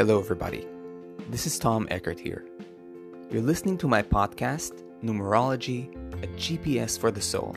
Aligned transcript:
Hello, 0.00 0.18
everybody. 0.18 0.66
This 1.28 1.46
is 1.46 1.58
Tom 1.58 1.86
Eckert 1.90 2.18
here. 2.18 2.46
You're 3.30 3.42
listening 3.42 3.76
to 3.76 3.86
my 3.86 4.00
podcast, 4.00 4.82
Numerology, 5.04 5.94
a 6.24 6.26
GPS 6.38 6.98
for 6.98 7.10
the 7.10 7.20
soul. 7.20 7.54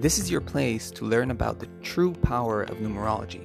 This 0.00 0.20
is 0.20 0.30
your 0.30 0.40
place 0.40 0.88
to 0.92 1.04
learn 1.04 1.32
about 1.32 1.58
the 1.58 1.66
true 1.82 2.12
power 2.12 2.62
of 2.62 2.76
numerology 2.76 3.44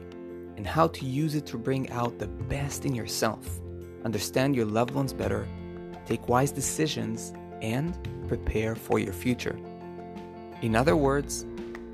and 0.58 0.68
how 0.68 0.90
to 0.90 1.06
use 1.06 1.34
it 1.34 1.48
to 1.48 1.58
bring 1.58 1.90
out 1.90 2.20
the 2.20 2.28
best 2.28 2.86
in 2.86 2.94
yourself, 2.94 3.60
understand 4.06 4.56
your 4.56 4.68
loved 4.68 4.92
ones 4.92 5.12
better, 5.12 5.48
take 6.06 6.30
wise 6.30 6.52
decisions, 6.52 7.34
and 7.64 7.98
prepare 8.28 8.76
for 8.76 9.00
your 9.00 9.14
future. 9.14 9.58
In 10.62 10.76
other 10.76 10.96
words, 10.96 11.48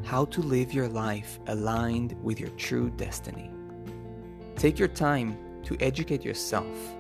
how 0.04 0.26
to 0.26 0.42
live 0.42 0.74
your 0.74 0.90
life 0.90 1.40
aligned 1.48 2.14
with 2.22 2.42
your 2.42 2.50
true 2.58 2.90
destiny. 2.90 3.50
Take 4.58 4.78
your 4.78 4.90
time 4.90 5.38
to 5.68 5.76
educate 5.82 6.24
yourself 6.24 6.96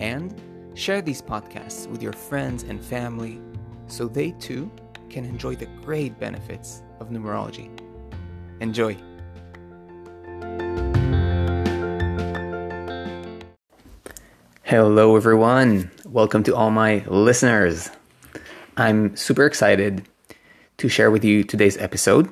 and 0.00 0.34
share 0.74 1.00
these 1.00 1.22
podcasts 1.22 1.86
with 1.86 2.02
your 2.02 2.12
friends 2.12 2.64
and 2.64 2.84
family 2.84 3.40
so 3.86 4.08
they 4.08 4.32
too 4.32 4.68
can 5.08 5.24
enjoy 5.24 5.54
the 5.54 5.66
great 5.84 6.18
benefits 6.18 6.82
of 6.98 7.10
numerology. 7.10 7.70
Enjoy! 8.58 8.96
Hello, 14.64 15.14
everyone. 15.14 15.88
Welcome 16.04 16.42
to 16.44 16.56
all 16.56 16.72
my 16.72 17.04
listeners. 17.06 17.90
I'm 18.76 19.14
super 19.14 19.46
excited 19.46 20.04
to 20.78 20.88
share 20.88 21.12
with 21.12 21.22
you 21.22 21.44
today's 21.44 21.76
episode 21.76 22.28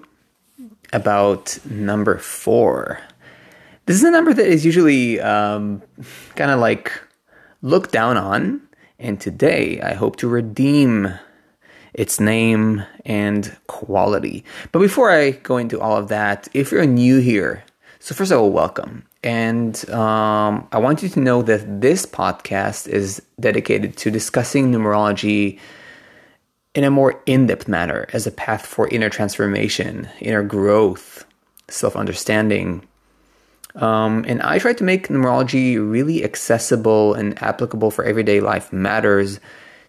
about 0.92 1.56
number 1.64 2.18
four. 2.18 2.98
This 3.86 3.96
is 3.96 4.04
a 4.04 4.12
number 4.12 4.32
that 4.32 4.46
is 4.46 4.64
usually 4.64 5.20
um, 5.20 5.82
kind 6.36 6.52
of 6.52 6.60
like 6.60 6.92
looked 7.62 7.90
down 7.90 8.16
on, 8.16 8.62
and 9.00 9.20
today 9.20 9.80
I 9.80 9.94
hope 9.94 10.16
to 10.16 10.28
redeem 10.28 11.12
its 11.92 12.20
name 12.20 12.84
and 13.04 13.56
quality. 13.66 14.44
But 14.70 14.78
before 14.78 15.10
I 15.10 15.32
go 15.32 15.56
into 15.56 15.80
all 15.80 15.96
of 15.96 16.06
that, 16.08 16.46
if 16.54 16.70
you're 16.70 16.86
new 16.86 17.18
here, 17.18 17.64
so 17.98 18.14
first 18.14 18.30
of 18.30 18.38
all, 18.38 18.50
welcome. 18.50 19.04
And 19.24 19.88
um, 19.90 20.68
I 20.70 20.78
want 20.78 21.02
you 21.02 21.08
to 21.08 21.20
know 21.20 21.42
that 21.42 21.80
this 21.80 22.06
podcast 22.06 22.86
is 22.86 23.20
dedicated 23.40 23.96
to 23.96 24.12
discussing 24.12 24.70
numerology 24.70 25.58
in 26.76 26.84
a 26.84 26.90
more 26.90 27.20
in 27.26 27.46
depth 27.48 27.66
manner 27.66 28.06
as 28.12 28.28
a 28.28 28.32
path 28.32 28.64
for 28.64 28.86
inner 28.88 29.10
transformation, 29.10 30.08
inner 30.20 30.44
growth, 30.44 31.24
self 31.66 31.96
understanding. 31.96 32.86
Um, 33.76 34.24
and 34.28 34.42
I 34.42 34.58
try 34.58 34.72
to 34.74 34.84
make 34.84 35.08
numerology 35.08 35.76
really 35.78 36.24
accessible 36.24 37.14
and 37.14 37.40
applicable 37.42 37.90
for 37.90 38.04
everyday 38.04 38.40
life 38.40 38.72
matters, 38.72 39.40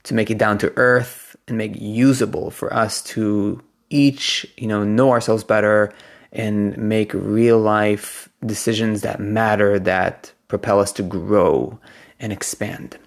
to 0.03 0.13
make 0.13 0.29
it 0.29 0.37
down 0.37 0.57
to 0.59 0.73
earth 0.75 1.35
and 1.47 1.57
make 1.57 1.75
it 1.75 1.81
usable 1.81 2.51
for 2.51 2.73
us 2.73 3.01
to 3.01 3.61
each, 3.89 4.45
you 4.57 4.67
know, 4.67 4.83
know 4.83 5.11
ourselves 5.11 5.43
better 5.43 5.93
and 6.31 6.77
make 6.77 7.13
real 7.13 7.59
life 7.59 8.27
decisions 8.45 9.01
that 9.01 9.19
matter 9.19 9.79
that 9.79 10.31
propel 10.47 10.79
us 10.79 10.91
to 10.93 11.03
grow 11.03 11.79
and 12.19 12.33
expand 12.33 12.97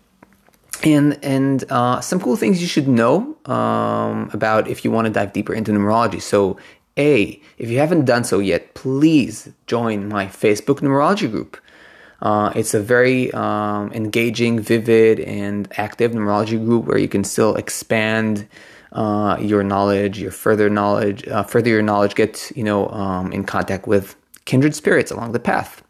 and 0.83 1.19
and 1.23 1.65
uh, 1.71 2.01
some 2.01 2.21
cool 2.21 2.37
things 2.37 2.61
you 2.61 2.67
should 2.67 2.89
know 2.89 3.37
um, 3.47 4.31
about 4.33 4.69
if 4.69 4.85
you 4.85 4.91
want 4.91 5.07
to 5.07 5.13
dive 5.13 5.33
deeper 5.33 5.55
into 5.55 5.73
numerology. 5.73 6.21
So, 6.21 6.59
a 6.97 7.41
if 7.59 7.71
you 7.71 7.79
haven't 7.79 8.05
done 8.05 8.25
so 8.25 8.39
yet, 8.39 8.75
please 8.75 9.51
join 9.67 10.09
my 10.09 10.27
Facebook 10.27 10.81
numerology 10.81 11.31
group. 11.31 11.59
Uh, 12.23 12.51
it's 12.55 12.73
a 12.73 12.81
very 12.81 13.31
um, 13.33 13.93
engaging, 13.93 14.59
vivid, 14.59 15.21
and 15.21 15.69
active 15.77 16.13
numerology 16.13 16.63
group 16.65 16.87
where 16.87 16.99
you 16.99 17.09
can 17.09 17.25
still 17.25 17.55
expand 17.57 18.49
uh, 18.93 19.37
your 19.41 19.63
knowledge, 19.63 20.19
your 20.19 20.31
further 20.31 20.71
knowledge, 20.71 21.27
uh, 21.29 21.43
further 21.43 21.71
your 21.71 21.83
knowledge, 21.83 22.15
get 22.15 22.51
you 22.57 22.65
know 22.65 22.89
um, 22.89 23.33
in 23.33 23.45
contact 23.45 23.87
with 23.87 24.17
kindred 24.47 24.75
spirits 24.75 25.11
along 25.11 25.33
the 25.33 25.41
path. 25.41 25.83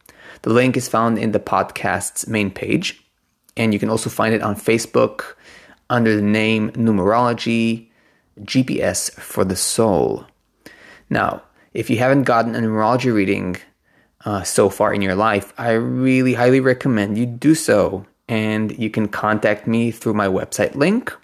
The 0.42 0.52
link 0.52 0.76
is 0.76 0.88
found 0.88 1.18
in 1.18 1.32
the 1.32 1.40
podcast's 1.40 2.26
main 2.26 2.50
page. 2.50 3.02
And 3.56 3.72
you 3.72 3.78
can 3.78 3.88
also 3.88 4.10
find 4.10 4.34
it 4.34 4.42
on 4.42 4.54
Facebook 4.54 5.34
under 5.88 6.14
the 6.14 6.22
name 6.22 6.70
Numerology 6.72 7.88
GPS 8.40 9.10
for 9.12 9.44
the 9.44 9.56
Soul. 9.56 10.26
Now, 11.10 11.42
if 11.72 11.90
you 11.90 11.98
haven't 11.98 12.24
gotten 12.24 12.54
a 12.54 12.60
numerology 12.60 13.12
reading 13.12 13.56
uh, 14.24 14.42
so 14.42 14.68
far 14.68 14.92
in 14.94 15.02
your 15.02 15.14
life, 15.14 15.52
I 15.58 15.72
really 15.72 16.34
highly 16.34 16.60
recommend 16.60 17.18
you 17.18 17.26
do 17.26 17.54
so. 17.54 18.06
And 18.28 18.76
you 18.76 18.90
can 18.90 19.06
contact 19.06 19.66
me 19.66 19.90
through 19.90 20.14
my 20.14 20.26
website 20.26 20.74
link. 20.74 21.16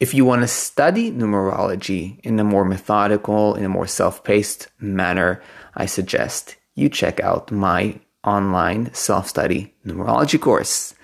If 0.00 0.14
you 0.14 0.24
want 0.24 0.42
to 0.42 0.48
study 0.48 1.10
numerology 1.10 2.20
in 2.20 2.38
a 2.38 2.44
more 2.44 2.64
methodical, 2.64 3.54
in 3.56 3.64
a 3.64 3.68
more 3.68 3.86
self 3.86 4.24
paced 4.24 4.68
manner, 4.78 5.42
I 5.74 5.86
suggest 5.86 6.56
you 6.74 6.88
check 6.88 7.20
out 7.20 7.50
my 7.50 8.00
online 8.24 8.94
self 8.94 9.28
study 9.28 9.74
numerology 9.84 10.40
course. 10.40 10.94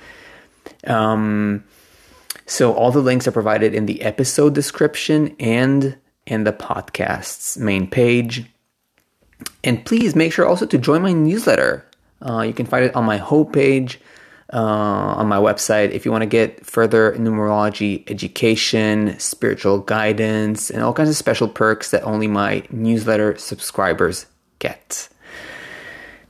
Um, 0.87 1.65
so 2.47 2.72
all 2.72 2.93
the 2.93 3.01
links 3.01 3.27
are 3.27 3.33
provided 3.33 3.75
in 3.75 3.87
the 3.87 4.03
episode 4.03 4.55
description 4.55 5.34
and 5.41 5.97
in 6.26 6.44
the 6.44 6.52
podcast's 6.52 7.56
main 7.58 7.88
page. 7.88 8.44
And 9.62 9.84
please 9.84 10.14
make 10.14 10.32
sure 10.32 10.46
also 10.46 10.66
to 10.66 10.78
join 10.78 11.02
my 11.02 11.12
newsletter. 11.12 11.84
Uh, 12.22 12.42
you 12.42 12.52
can 12.52 12.66
find 12.66 12.84
it 12.84 12.96
on 12.96 13.04
my 13.04 13.18
homepage, 13.18 13.96
uh, 14.52 14.56
on 14.58 15.28
my 15.28 15.36
website. 15.36 15.90
If 15.90 16.04
you 16.04 16.12
want 16.12 16.22
to 16.22 16.26
get 16.26 16.64
further 16.64 17.12
numerology 17.12 18.08
education, 18.10 19.18
spiritual 19.18 19.80
guidance, 19.80 20.70
and 20.70 20.82
all 20.82 20.92
kinds 20.92 21.10
of 21.10 21.16
special 21.16 21.48
perks 21.48 21.90
that 21.90 22.02
only 22.04 22.28
my 22.28 22.62
newsletter 22.70 23.36
subscribers 23.36 24.26
get. 24.58 25.08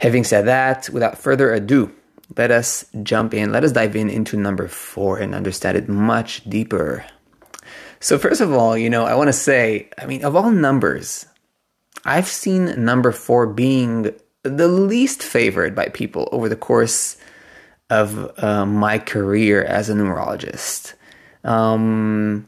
Having 0.00 0.24
said 0.24 0.46
that, 0.46 0.88
without 0.90 1.18
further 1.18 1.52
ado, 1.52 1.92
let 2.36 2.50
us 2.50 2.84
jump 3.02 3.34
in, 3.34 3.52
let 3.52 3.64
us 3.64 3.72
dive 3.72 3.94
in 3.94 4.10
into 4.10 4.36
number 4.36 4.66
four 4.66 5.18
and 5.18 5.34
understand 5.34 5.76
it 5.76 5.88
much 5.88 6.42
deeper. 6.44 7.04
So, 8.04 8.18
first 8.18 8.42
of 8.42 8.52
all, 8.52 8.76
you 8.76 8.90
know, 8.90 9.06
I 9.06 9.14
want 9.14 9.28
to 9.28 9.32
say, 9.32 9.88
I 9.96 10.04
mean, 10.04 10.26
of 10.26 10.36
all 10.36 10.50
numbers, 10.50 11.24
I've 12.04 12.28
seen 12.28 12.84
number 12.84 13.12
four 13.12 13.46
being 13.46 14.14
the 14.42 14.68
least 14.68 15.22
favored 15.22 15.74
by 15.74 15.88
people 15.88 16.28
over 16.30 16.50
the 16.50 16.54
course 16.54 17.16
of 17.88 18.30
uh, 18.44 18.66
my 18.66 18.98
career 18.98 19.64
as 19.64 19.88
a 19.88 19.94
numerologist. 19.94 20.92
Um, 21.44 22.46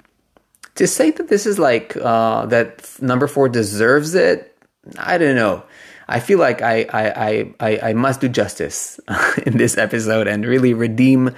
to 0.74 0.86
say 0.86 1.10
that 1.12 1.28
this 1.28 1.46
is 1.46 1.58
like 1.58 1.96
uh, 1.96 2.44
that 2.44 2.86
number 3.00 3.26
four 3.26 3.48
deserves 3.48 4.14
it, 4.14 4.54
I 4.98 5.16
don't 5.16 5.36
know. 5.36 5.62
I 6.06 6.20
feel 6.20 6.38
like 6.38 6.60
I 6.60 6.86
I 6.92 7.54
I, 7.60 7.80
I 7.82 7.92
must 7.94 8.20
do 8.20 8.28
justice 8.28 9.00
in 9.46 9.56
this 9.56 9.78
episode 9.78 10.28
and 10.28 10.44
really 10.44 10.74
redeem 10.74 11.34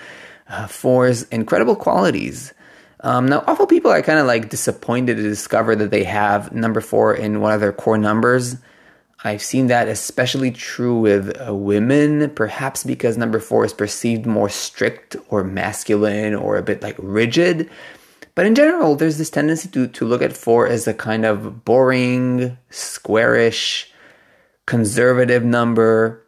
uh, 0.49 0.67
Four's 0.67 1.23
incredible 1.29 1.77
qualities. 1.77 2.53
Um, 3.01 3.27
now, 3.27 3.45
awful 3.47 3.67
people 3.67 3.91
are 3.91 4.03
kind 4.03 4.19
of 4.19 4.27
like 4.27 4.49
disappointed 4.49 5.17
to 5.17 5.23
discover 5.23 5.77
that 5.77 5.91
they 5.91 6.05
have 6.05 6.53
number 6.53 6.81
four 6.81 7.15
in 7.15 7.41
one 7.41 7.53
of 7.53 7.61
their 7.61 7.73
core 7.73 7.99
numbers. 7.99 8.57
I've 9.25 9.43
seen 9.43 9.67
that 9.67 9.89
especially 9.89 10.53
true 10.53 10.99
with 10.99 11.37
uh, 11.41 11.55
women, 11.55 12.31
perhaps 12.31 12.85
because 12.85 13.17
number 13.17 13.41
four 13.41 13.65
is 13.65 13.73
perceived 13.73 14.27
more 14.27 14.49
strict 14.49 15.17
or 15.29 15.43
masculine 15.43 16.35
or 16.35 16.57
a 16.57 16.63
bit 16.63 16.83
like 16.83 16.97
rigid. 16.99 17.69
But 18.37 18.47
in 18.47 18.55
general, 18.55 18.95
there's 18.95 19.19
this 19.19 19.31
tendency 19.31 19.69
to, 19.71 19.89
to 19.89 20.05
look 20.05 20.23
at 20.23 20.33
four 20.33 20.69
as 20.69 20.87
a 20.87 20.95
kind 20.95 21.25
of 21.25 21.65
boring, 21.65 22.57
squarish, 22.71 23.93
conservative 24.67 25.45
number, 25.45 26.25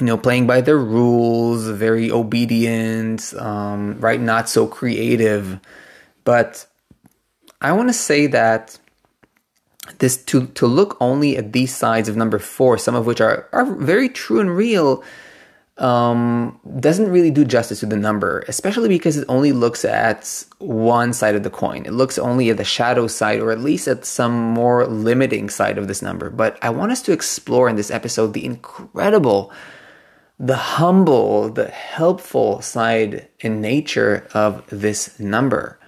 you 0.00 0.06
know, 0.06 0.16
playing 0.16 0.46
by 0.46 0.60
the 0.60 0.76
rules, 0.76 1.68
very 1.68 2.10
obedient, 2.10 3.34
um, 3.34 4.00
right? 4.00 4.20
Not 4.20 4.48
so 4.48 4.66
creative. 4.66 5.60
But 6.24 6.66
I 7.60 7.72
want 7.72 7.88
to 7.88 7.92
say 7.92 8.26
that 8.28 8.78
this 9.98 10.22
to 10.24 10.46
to 10.46 10.66
look 10.66 10.96
only 11.00 11.36
at 11.36 11.52
these 11.52 11.74
sides 11.74 12.08
of 12.08 12.16
number 12.16 12.38
four, 12.38 12.78
some 12.78 12.94
of 12.94 13.06
which 13.06 13.20
are 13.20 13.48
are 13.52 13.64
very 13.64 14.08
true 14.08 14.40
and 14.40 14.56
real, 14.56 15.02
um, 15.80 16.60
doesn't 16.78 17.10
really 17.10 17.30
do 17.30 17.44
justice 17.44 17.80
to 17.80 17.86
the 17.86 17.96
number, 17.96 18.44
especially 18.48 18.88
because 18.88 19.16
it 19.16 19.24
only 19.28 19.52
looks 19.52 19.84
at 19.84 20.44
one 20.58 21.12
side 21.12 21.34
of 21.34 21.42
the 21.42 21.50
coin. 21.50 21.86
It 21.86 21.92
looks 21.92 22.18
only 22.18 22.50
at 22.50 22.58
the 22.58 22.64
shadow 22.64 23.06
side, 23.06 23.40
or 23.40 23.50
at 23.50 23.60
least 23.60 23.88
at 23.88 24.04
some 24.04 24.32
more 24.32 24.86
limiting 24.86 25.48
side 25.48 25.78
of 25.78 25.88
this 25.88 26.02
number. 26.02 26.28
But 26.28 26.58
I 26.62 26.70
want 26.70 26.92
us 26.92 27.02
to 27.02 27.12
explore 27.12 27.68
in 27.68 27.76
this 27.76 27.90
episode 27.90 28.34
the 28.34 28.44
incredible, 28.44 29.52
the 30.40 30.56
humble, 30.56 31.50
the 31.50 31.68
helpful 31.68 32.60
side 32.62 33.28
in 33.38 33.60
nature 33.60 34.26
of 34.34 34.64
this 34.70 35.20
number. 35.20 35.78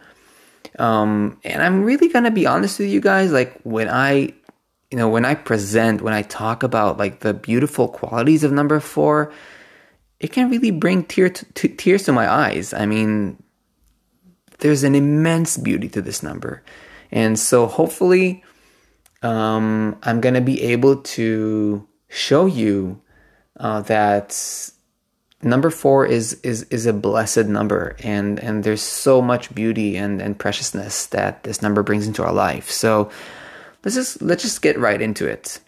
Um, 0.78 1.40
and 1.42 1.62
I'm 1.62 1.82
really 1.82 2.08
gonna 2.08 2.30
be 2.30 2.46
honest 2.46 2.78
with 2.78 2.88
you 2.88 3.00
guys. 3.00 3.32
Like 3.32 3.58
when 3.64 3.88
I, 3.88 4.34
you 4.90 4.98
know, 4.98 5.08
when 5.08 5.24
I 5.24 5.34
present, 5.34 6.02
when 6.02 6.14
I 6.14 6.22
talk 6.22 6.62
about 6.62 6.98
like 6.98 7.20
the 7.20 7.34
beautiful 7.34 7.88
qualities 7.88 8.44
of 8.44 8.52
number 8.52 8.78
four 8.78 9.32
it 10.22 10.30
can 10.30 10.48
really 10.48 10.70
bring 10.70 11.02
tear 11.04 11.28
to, 11.28 11.68
tears 11.68 12.04
to 12.04 12.12
my 12.12 12.32
eyes. 12.32 12.72
I 12.72 12.86
mean, 12.86 13.42
there's 14.60 14.84
an 14.84 14.94
immense 14.94 15.58
beauty 15.58 15.88
to 15.90 16.00
this 16.00 16.22
number. 16.22 16.62
And 17.10 17.36
so 17.38 17.66
hopefully, 17.66 18.44
um, 19.22 19.98
I'm 20.04 20.20
to 20.34 20.40
be 20.40 20.62
able 20.62 21.02
to 21.02 21.86
show 22.08 22.46
you 22.46 23.02
uh, 23.58 23.82
that 23.82 24.70
number 25.42 25.70
four 25.70 26.06
is, 26.06 26.34
is, 26.42 26.64
is 26.64 26.86
a 26.86 26.92
blessed 26.92 27.46
number. 27.46 27.96
And, 28.02 28.38
and 28.38 28.64
there's 28.64 28.82
so 28.82 29.20
much 29.20 29.54
beauty 29.54 29.96
and, 29.96 30.20
and 30.22 30.38
preciousness 30.38 31.06
that 31.06 31.42
this 31.44 31.62
number 31.62 31.82
brings 31.82 32.06
into 32.06 32.22
our 32.22 32.32
life. 32.32 32.70
So 32.70 33.10
let's 33.84 33.96
just, 33.96 34.22
let's 34.22 34.42
just 34.42 34.62
get 34.62 34.78
right 34.78 35.00
into 35.00 35.26
it. 35.26 35.60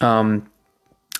Um, 0.00 0.50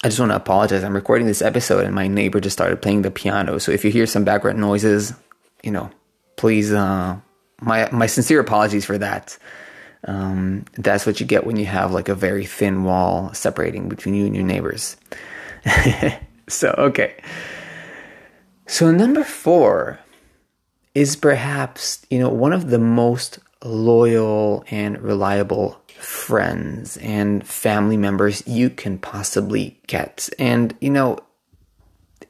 I 0.02 0.08
just 0.08 0.18
want 0.18 0.32
to 0.32 0.36
apologize. 0.36 0.82
I'm 0.82 0.94
recording 0.94 1.26
this 1.26 1.42
episode 1.42 1.84
and 1.84 1.94
my 1.94 2.08
neighbor 2.08 2.40
just 2.40 2.56
started 2.56 2.80
playing 2.80 3.02
the 3.02 3.10
piano. 3.10 3.58
So 3.58 3.72
if 3.72 3.84
you 3.84 3.90
hear 3.90 4.06
some 4.06 4.24
background 4.24 4.58
noises, 4.58 5.12
you 5.62 5.70
know, 5.70 5.90
please, 6.36 6.72
uh, 6.72 7.18
my 7.60 7.88
my 7.90 8.06
sincere 8.06 8.40
apologies 8.40 8.84
for 8.86 8.98
that. 8.98 9.36
Um, 10.04 10.64
that's 10.78 11.04
what 11.04 11.20
you 11.20 11.26
get 11.26 11.44
when 11.44 11.56
you 11.56 11.66
have 11.66 11.92
like 11.92 12.08
a 12.08 12.14
very 12.14 12.46
thin 12.46 12.84
wall 12.84 13.34
separating 13.34 13.90
between 13.90 14.14
you 14.14 14.24
and 14.24 14.34
your 14.34 14.44
neighbors. 14.44 14.96
so 16.48 16.74
okay. 16.78 17.16
So 18.66 18.90
number 18.90 19.24
four 19.24 19.98
is 20.94 21.16
perhaps 21.16 22.04
you 22.10 22.18
know 22.18 22.30
one 22.30 22.52
of 22.52 22.70
the 22.70 22.78
most 22.78 23.38
loyal 23.64 24.64
and 24.70 25.00
reliable 25.00 25.80
friends 25.88 26.96
and 26.98 27.46
family 27.46 27.96
members 27.96 28.42
you 28.46 28.70
can 28.70 28.98
possibly 28.98 29.78
get. 29.86 30.28
And 30.38 30.76
you 30.80 30.90
know, 30.90 31.18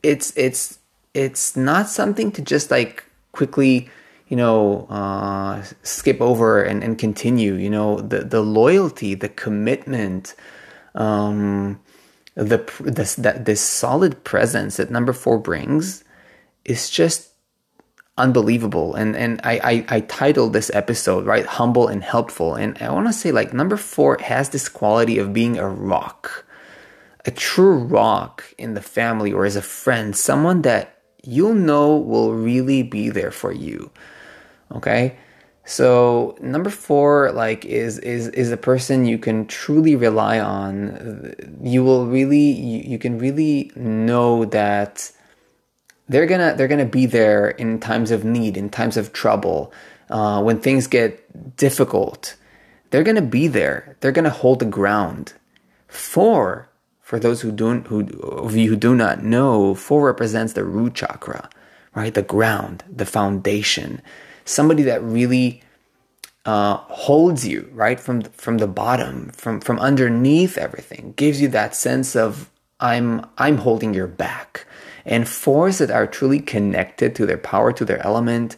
it's 0.02 0.36
it's 0.36 0.78
it's 1.14 1.56
not 1.56 1.88
something 1.88 2.32
to 2.32 2.42
just 2.42 2.70
like 2.70 3.04
quickly 3.32 3.88
you 4.28 4.36
know 4.36 4.86
uh, 4.88 5.62
skip 5.82 6.20
over 6.20 6.62
and, 6.62 6.82
and 6.82 6.98
continue 6.98 7.54
you 7.54 7.70
know 7.70 8.00
the 8.00 8.20
the 8.20 8.40
loyalty 8.40 9.14
the 9.14 9.28
commitment 9.28 10.34
um, 10.94 11.80
the 12.34 12.64
this 12.80 13.16
that 13.16 13.44
this 13.44 13.60
solid 13.60 14.24
presence 14.24 14.76
that 14.76 14.90
number 14.90 15.12
four 15.12 15.38
brings 15.38 16.04
is 16.64 16.90
just 16.90 17.30
unbelievable. 18.16 18.94
And 18.94 19.16
and 19.16 19.40
I, 19.42 19.60
I, 19.62 19.96
I 19.96 20.00
titled 20.00 20.52
this 20.52 20.70
episode 20.74 21.26
right, 21.26 21.46
humble 21.46 21.88
and 21.88 22.02
helpful. 22.02 22.54
And 22.54 22.76
I 22.78 22.90
want 22.92 23.06
to 23.06 23.12
say 23.12 23.32
like 23.32 23.52
number 23.52 23.76
four 23.76 24.18
has 24.20 24.50
this 24.50 24.68
quality 24.68 25.18
of 25.18 25.32
being 25.32 25.58
a 25.58 25.68
rock, 25.68 26.44
a 27.24 27.30
true 27.30 27.76
rock 27.76 28.44
in 28.58 28.74
the 28.74 28.82
family 28.82 29.32
or 29.32 29.44
as 29.44 29.56
a 29.56 29.62
friend, 29.62 30.14
someone 30.14 30.62
that 30.62 30.98
you'll 31.22 31.54
know 31.54 31.96
will 31.96 32.34
really 32.34 32.82
be 32.82 33.08
there 33.10 33.30
for 33.30 33.52
you. 33.52 33.90
Okay. 34.72 35.16
So 35.64 36.36
number 36.40 36.70
four, 36.70 37.30
like, 37.32 37.64
is 37.64 37.98
is 37.98 38.28
is 38.28 38.50
a 38.50 38.56
person 38.56 39.04
you 39.04 39.18
can 39.18 39.46
truly 39.46 39.94
rely 39.94 40.40
on. 40.40 41.34
You 41.62 41.84
will 41.84 42.06
really, 42.06 42.38
you, 42.38 42.82
you 42.92 42.98
can 42.98 43.18
really 43.18 43.70
know 43.76 44.44
that 44.46 45.12
they're 46.08 46.26
gonna 46.26 46.54
they're 46.56 46.68
gonna 46.68 46.86
be 46.86 47.06
there 47.06 47.50
in 47.50 47.78
times 47.78 48.10
of 48.10 48.24
need, 48.24 48.56
in 48.56 48.70
times 48.70 48.96
of 48.96 49.12
trouble, 49.12 49.72
uh, 50.08 50.42
when 50.42 50.58
things 50.60 50.86
get 50.86 51.56
difficult. 51.56 52.36
They're 52.90 53.04
gonna 53.04 53.22
be 53.22 53.46
there. 53.46 53.96
They're 54.00 54.12
gonna 54.12 54.30
hold 54.30 54.58
the 54.58 54.64
ground. 54.64 55.34
Four, 55.86 56.68
for 57.00 57.20
those 57.20 57.42
who 57.42 57.52
don't 57.52 57.86
who 57.86 58.08
of 58.22 58.56
you 58.56 58.70
who 58.70 58.76
do 58.76 58.94
not 58.94 59.22
know, 59.22 59.74
four 59.74 60.06
represents 60.06 60.54
the 60.54 60.64
root 60.64 60.94
chakra, 60.94 61.48
right? 61.94 62.14
The 62.14 62.22
ground, 62.22 62.82
the 62.90 63.06
foundation. 63.06 64.02
Somebody 64.50 64.82
that 64.84 65.02
really 65.02 65.62
uh, 66.44 66.76
holds 66.76 67.46
you 67.46 67.68
right 67.72 68.00
from 68.00 68.22
from 68.22 68.58
the 68.58 68.66
bottom, 68.66 69.30
from 69.30 69.60
from 69.60 69.78
underneath 69.78 70.58
everything, 70.58 71.14
gives 71.16 71.40
you 71.40 71.48
that 71.48 71.76
sense 71.76 72.16
of 72.16 72.50
I'm 72.80 73.24
I'm 73.38 73.58
holding 73.58 73.94
your 73.94 74.08
back. 74.08 74.66
And 75.04 75.28
fours 75.28 75.78
that 75.78 75.90
are 75.90 76.06
truly 76.06 76.40
connected 76.40 77.14
to 77.16 77.26
their 77.26 77.38
power, 77.38 77.72
to 77.72 77.84
their 77.84 78.04
element, 78.04 78.56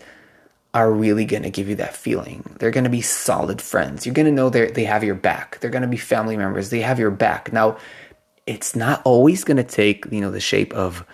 are 0.74 0.90
really 0.90 1.24
going 1.24 1.42
to 1.42 1.50
give 1.50 1.68
you 1.68 1.76
that 1.76 1.94
feeling. 1.94 2.56
They're 2.58 2.70
going 2.70 2.84
to 2.84 2.90
be 2.90 3.02
solid 3.02 3.60
friends. 3.60 4.06
You're 4.06 4.14
going 4.14 4.26
to 4.26 4.32
know 4.32 4.48
they 4.48 4.70
they 4.70 4.84
have 4.84 5.04
your 5.04 5.14
back. 5.14 5.58
They're 5.60 5.70
going 5.70 5.82
to 5.82 5.88
be 5.88 5.96
family 5.98 6.36
members. 6.36 6.70
They 6.70 6.80
have 6.80 6.98
your 6.98 7.10
back. 7.10 7.52
Now, 7.52 7.76
it's 8.46 8.74
not 8.74 9.02
always 9.04 9.44
going 9.44 9.58
to 9.58 9.64
take, 9.64 10.06
you 10.10 10.20
know, 10.20 10.30
the 10.30 10.40
shape 10.40 10.72
of 10.72 11.04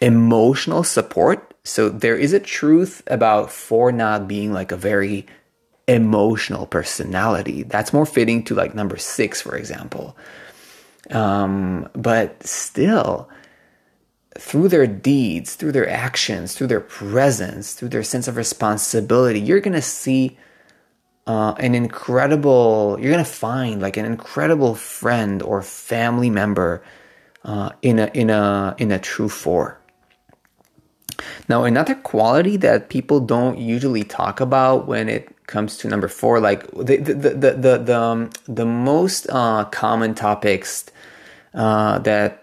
emotional 0.00 0.84
support. 0.84 1.49
So 1.64 1.88
there 1.88 2.16
is 2.16 2.32
a 2.32 2.40
truth 2.40 3.02
about 3.06 3.52
four 3.52 3.92
not 3.92 4.26
being 4.26 4.52
like 4.52 4.72
a 4.72 4.76
very 4.76 5.26
emotional 5.86 6.66
personality. 6.66 7.64
That's 7.64 7.92
more 7.92 8.06
fitting 8.06 8.44
to 8.44 8.54
like 8.54 8.74
number 8.74 8.96
6 8.96 9.40
for 9.42 9.56
example. 9.56 10.16
Um, 11.10 11.88
but 11.94 12.46
still, 12.46 13.28
through 14.38 14.68
their 14.68 14.86
deeds, 14.86 15.56
through 15.56 15.72
their 15.72 15.88
actions, 15.88 16.54
through 16.54 16.68
their 16.68 16.80
presence, 16.80 17.74
through 17.74 17.88
their 17.88 18.04
sense 18.04 18.28
of 18.28 18.36
responsibility, 18.36 19.40
you're 19.40 19.60
going 19.60 19.74
to 19.74 19.82
see 19.82 20.38
uh, 21.26 21.54
an 21.58 21.74
incredible, 21.74 22.96
you're 23.00 23.12
going 23.12 23.24
to 23.24 23.30
find 23.30 23.82
like 23.82 23.96
an 23.96 24.04
incredible 24.04 24.74
friend 24.74 25.42
or 25.42 25.62
family 25.62 26.30
member 26.30 26.82
uh, 27.44 27.70
in 27.82 27.98
a 27.98 28.10
in 28.14 28.30
a 28.30 28.74
in 28.78 28.92
a 28.92 28.98
true 28.98 29.28
four. 29.28 29.79
Now, 31.48 31.64
another 31.64 31.94
quality 31.94 32.56
that 32.58 32.88
people 32.88 33.20
don't 33.20 33.58
usually 33.58 34.04
talk 34.04 34.40
about 34.40 34.86
when 34.86 35.08
it 35.08 35.28
comes 35.46 35.76
to 35.78 35.88
number 35.88 36.08
four, 36.08 36.40
like 36.40 36.70
the 36.72 36.96
the 36.96 37.14
the 37.14 37.30
the 37.54 37.78
the, 37.78 38.00
um, 38.00 38.30
the 38.46 38.64
most 38.64 39.26
uh, 39.30 39.64
common 39.64 40.14
topics 40.14 40.86
uh, 41.54 41.98
that 42.00 42.40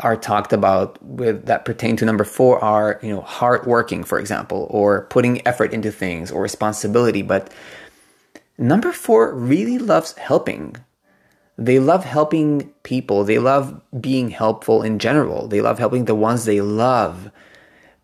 are 0.00 0.16
talked 0.16 0.52
about 0.52 1.02
with 1.02 1.46
that 1.46 1.64
pertain 1.64 1.96
to 1.96 2.04
number 2.04 2.24
four 2.24 2.62
are 2.62 2.98
you 3.02 3.14
know 3.14 3.20
hard 3.20 3.66
working 3.66 4.04
for 4.04 4.18
example 4.18 4.66
or 4.70 5.02
putting 5.06 5.46
effort 5.46 5.72
into 5.72 5.90
things 5.92 6.30
or 6.30 6.42
responsibility. 6.42 7.22
But 7.22 7.52
number 8.56 8.92
four 8.92 9.34
really 9.34 9.78
loves 9.78 10.12
helping. 10.14 10.76
They 11.56 11.80
love 11.80 12.04
helping 12.04 12.72
people. 12.84 13.24
They 13.24 13.38
love 13.38 13.80
being 14.00 14.30
helpful 14.30 14.82
in 14.82 15.00
general. 15.00 15.48
They 15.48 15.60
love 15.60 15.78
helping 15.78 16.04
the 16.04 16.14
ones 16.14 16.44
they 16.44 16.60
love 16.60 17.30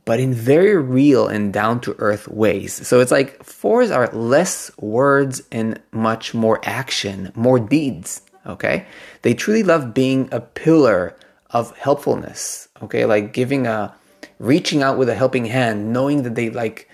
but 0.05 0.21
in 0.21 0.35
very 0.35 0.77
real 0.77 1.29
and 1.29 1.53
down 1.53 1.81
to 1.81 1.97
earth 1.99 2.29
ways. 2.29 2.87
So 2.87 3.01
it's 3.01 3.11
like 3.11 3.43
fours 3.43 3.91
are 3.91 4.09
less 4.09 4.71
words 4.79 5.43
and 5.51 5.81
much 5.93 6.35
more 6.35 6.61
action 6.65 7.33
more 7.35 7.59
deeds 7.59 8.23
okay? 8.47 8.87
They 9.23 9.35
truly 9.35 9.63
love 9.63 9.95
being 9.95 10.29
a 10.31 10.41
pillar 10.41 11.17
of 11.51 11.77
helpfulness 11.77 12.69
okay? 12.83 13.07
Like 13.07 13.33
giving 13.33 13.67
a 13.67 13.95
reaching 14.39 14.83
out 14.83 14.99
with 14.99 15.09
a 15.09 15.15
helping 15.15 15.47
hand 15.47 15.93
knowing 15.93 16.25
that 16.25 16.35
they 16.35 16.51
like 16.51 16.89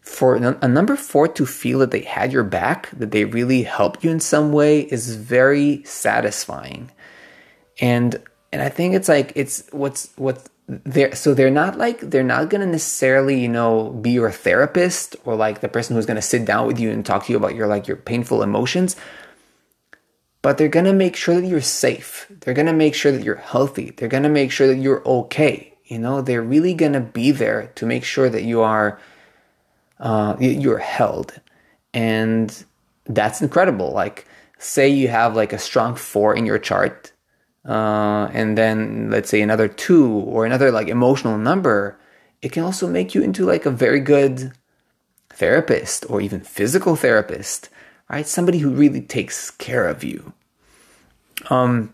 for 0.00 0.36
a 0.36 0.68
number 0.68 0.96
four 0.96 1.26
to 1.26 1.44
feel 1.44 1.80
that 1.80 1.90
they 1.90 2.00
had 2.00 2.32
your 2.32 2.44
back 2.44 2.90
that 2.90 3.10
they 3.10 3.24
really 3.24 3.62
helped 3.62 4.04
you 4.04 4.10
in 4.10 4.20
some 4.20 4.52
way 4.52 4.80
is 4.80 5.16
very 5.16 5.82
satisfying. 5.84 6.90
And 7.80 8.22
and 8.52 8.62
i 8.62 8.68
think 8.68 8.94
it's 8.94 9.08
like 9.08 9.32
it's 9.34 9.64
what's 9.70 10.10
what's 10.16 10.48
there 10.68 11.14
so 11.14 11.32
they're 11.32 11.50
not 11.50 11.78
like 11.78 12.00
they're 12.00 12.24
not 12.24 12.50
gonna 12.50 12.66
necessarily 12.66 13.40
you 13.40 13.48
know 13.48 13.90
be 13.90 14.10
your 14.10 14.32
therapist 14.32 15.14
or 15.24 15.36
like 15.36 15.60
the 15.60 15.68
person 15.68 15.94
who's 15.94 16.06
gonna 16.06 16.20
sit 16.20 16.44
down 16.44 16.66
with 16.66 16.80
you 16.80 16.90
and 16.90 17.06
talk 17.06 17.24
to 17.24 17.32
you 17.32 17.38
about 17.38 17.54
your 17.54 17.68
like 17.68 17.86
your 17.86 17.96
painful 17.96 18.42
emotions 18.42 18.96
but 20.46 20.58
they're 20.58 20.68
going 20.68 20.86
to 20.86 20.92
make 20.92 21.16
sure 21.16 21.40
that 21.40 21.48
you're 21.48 21.60
safe. 21.60 22.30
They're 22.30 22.54
going 22.54 22.68
to 22.68 22.72
make 22.72 22.94
sure 22.94 23.10
that 23.10 23.24
you're 23.24 23.34
healthy. 23.34 23.90
They're 23.90 24.08
going 24.08 24.22
to 24.22 24.28
make 24.28 24.52
sure 24.52 24.68
that 24.68 24.76
you're 24.76 25.02
okay. 25.04 25.74
You 25.86 25.98
know, 25.98 26.22
they're 26.22 26.40
really 26.40 26.72
going 26.72 26.92
to 26.92 27.00
be 27.00 27.32
there 27.32 27.72
to 27.74 27.84
make 27.84 28.04
sure 28.04 28.28
that 28.28 28.44
you 28.44 28.60
are 28.60 29.00
uh, 29.98 30.36
you're 30.38 30.78
held. 30.78 31.40
And 31.92 32.64
that's 33.06 33.42
incredible. 33.42 33.90
Like 33.90 34.28
say 34.58 34.88
you 34.88 35.08
have 35.08 35.34
like 35.34 35.52
a 35.52 35.58
strong 35.58 35.96
4 35.96 36.36
in 36.36 36.46
your 36.46 36.60
chart 36.60 37.10
uh, 37.66 38.30
and 38.32 38.56
then 38.56 39.10
let's 39.10 39.30
say 39.30 39.40
another 39.40 39.68
2 39.68 40.08
or 40.08 40.46
another 40.46 40.70
like 40.70 40.88
emotional 40.88 41.38
number, 41.38 41.98
it 42.42 42.52
can 42.52 42.62
also 42.62 42.86
make 42.86 43.14
you 43.14 43.22
into 43.22 43.44
like 43.44 43.66
a 43.66 43.70
very 43.70 44.00
good 44.00 44.52
therapist 45.30 46.06
or 46.08 46.20
even 46.20 46.40
physical 46.40 46.96
therapist 46.96 47.68
right? 48.08 48.26
Somebody 48.26 48.58
who 48.58 48.70
really 48.70 49.00
takes 49.00 49.50
care 49.50 49.88
of 49.88 50.04
you. 50.04 50.32
Um, 51.50 51.92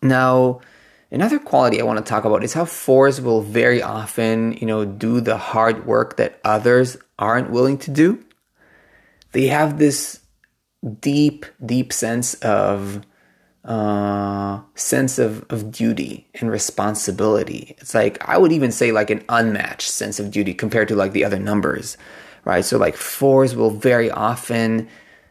now, 0.00 0.60
another 1.10 1.38
quality 1.38 1.80
I 1.80 1.84
want 1.84 1.98
to 1.98 2.08
talk 2.08 2.24
about 2.24 2.42
is 2.42 2.54
how 2.54 2.64
fours 2.64 3.20
will 3.20 3.42
very 3.42 3.82
often, 3.82 4.52
you 4.54 4.66
know, 4.66 4.84
do 4.84 5.20
the 5.20 5.36
hard 5.36 5.86
work 5.86 6.16
that 6.16 6.40
others 6.44 6.96
aren't 7.18 7.50
willing 7.50 7.78
to 7.78 7.90
do. 7.90 8.24
They 9.32 9.46
have 9.46 9.78
this 9.78 10.20
deep, 11.00 11.46
deep 11.64 11.92
sense 11.92 12.34
of 12.34 13.02
uh, 13.64 14.60
sense 14.74 15.18
of, 15.18 15.44
of 15.50 15.70
duty 15.70 16.26
and 16.34 16.50
responsibility. 16.50 17.76
It's 17.78 17.94
like, 17.94 18.26
I 18.28 18.36
would 18.36 18.52
even 18.52 18.72
say 18.72 18.92
like 18.92 19.10
an 19.10 19.24
unmatched 19.28 19.88
sense 19.90 20.18
of 20.18 20.30
duty 20.30 20.52
compared 20.54 20.88
to 20.88 20.96
like 20.96 21.12
the 21.12 21.24
other 21.24 21.38
numbers, 21.38 21.96
right? 22.44 22.64
So, 22.64 22.76
like, 22.76 22.96
fours 22.96 23.54
will 23.54 23.70
very 23.70 24.10
often 24.10 24.88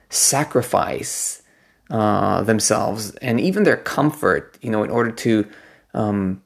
sacrifice 0.10 1.42
uh, 1.90 2.42
themselves 2.44 3.12
and 3.16 3.40
even 3.40 3.64
their 3.64 3.78
comfort, 3.78 4.58
you 4.62 4.72
know, 4.72 4.84
in 4.84 4.90
order 4.90 5.12
to. 5.12 5.48
Um, 5.94 6.42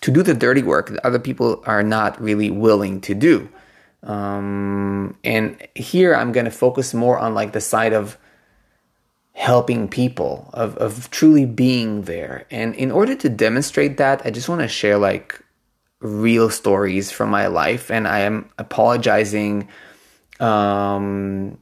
to 0.00 0.12
do 0.12 0.22
the 0.22 0.34
dirty 0.34 0.62
work 0.62 0.90
that 0.90 1.04
other 1.04 1.18
people 1.18 1.60
are 1.66 1.82
not 1.82 2.20
really 2.20 2.50
willing 2.50 3.00
to 3.00 3.14
do. 3.14 3.48
Um, 4.02 5.16
and 5.24 5.66
here 5.74 6.14
I'm 6.14 6.30
going 6.30 6.44
to 6.44 6.52
focus 6.52 6.94
more 6.94 7.18
on 7.18 7.34
like 7.34 7.52
the 7.52 7.60
side 7.60 7.92
of 7.92 8.16
helping 9.38 9.88
people, 9.88 10.50
of, 10.52 10.76
of 10.78 11.08
truly 11.10 11.46
being 11.46 12.02
there. 12.02 12.44
And 12.50 12.74
in 12.74 12.90
order 12.90 13.14
to 13.14 13.28
demonstrate 13.28 13.96
that, 13.98 14.20
I 14.24 14.30
just 14.30 14.48
want 14.48 14.62
to 14.62 14.68
share 14.68 14.98
like 14.98 15.40
real 16.00 16.50
stories 16.50 17.12
from 17.12 17.30
my 17.30 17.46
life. 17.46 17.88
And 17.88 18.08
I 18.08 18.20
am 18.20 18.50
apologizing. 18.58 19.68
Um, 20.40 21.56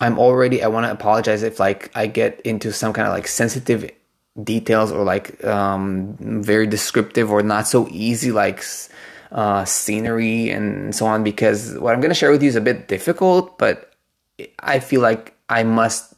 I'm 0.00 0.16
already, 0.16 0.62
I 0.62 0.68
want 0.68 0.86
to 0.86 0.92
apologize 0.92 1.42
if 1.42 1.58
like 1.58 1.90
I 1.96 2.06
get 2.06 2.40
into 2.42 2.72
some 2.72 2.92
kind 2.92 3.08
of 3.08 3.12
like 3.12 3.26
sensitive 3.26 3.90
details 4.40 4.92
or 4.92 5.02
like 5.02 5.44
um, 5.44 6.16
very 6.20 6.68
descriptive 6.68 7.32
or 7.32 7.42
not 7.42 7.66
so 7.66 7.88
easy 7.90 8.30
like 8.30 8.64
uh, 9.32 9.64
scenery 9.64 10.50
and 10.50 10.94
so 10.94 11.06
on 11.06 11.24
because 11.24 11.76
what 11.78 11.94
I'm 11.94 12.00
going 12.00 12.10
to 12.10 12.14
share 12.14 12.30
with 12.30 12.44
you 12.44 12.48
is 12.48 12.56
a 12.56 12.60
bit 12.60 12.86
difficult, 12.86 13.58
but 13.58 13.92
I 14.60 14.78
feel 14.78 15.00
like 15.00 15.34
I 15.48 15.64
must 15.64 16.11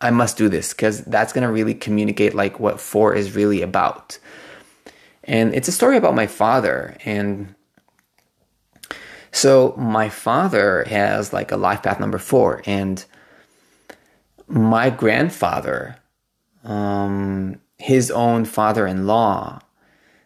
I 0.00 0.10
must 0.10 0.36
do 0.36 0.48
this 0.48 0.72
because 0.72 1.02
that's 1.04 1.32
going 1.32 1.46
to 1.46 1.52
really 1.52 1.74
communicate 1.74 2.34
like 2.34 2.60
what 2.60 2.80
four 2.80 3.14
is 3.14 3.34
really 3.34 3.62
about. 3.62 4.18
And 5.24 5.54
it's 5.54 5.68
a 5.68 5.72
story 5.72 5.96
about 5.96 6.14
my 6.14 6.26
father 6.26 6.96
and 7.04 7.54
so 9.36 9.74
my 9.76 10.08
father 10.08 10.84
has 10.84 11.30
like 11.34 11.52
a 11.52 11.58
life 11.58 11.82
path 11.82 12.00
number 12.00 12.16
4 12.16 12.62
and 12.64 13.04
my 14.48 14.88
grandfather 14.88 15.96
um, 16.64 17.60
his 17.76 18.10
own 18.10 18.46
father-in-law 18.46 19.60